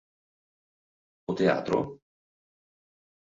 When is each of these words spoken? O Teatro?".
O 1.29 1.33
Teatro?". 1.39 1.79